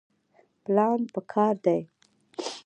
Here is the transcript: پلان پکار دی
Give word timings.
پلان 0.63 0.99
پکار 1.13 1.53
دی 1.63 1.79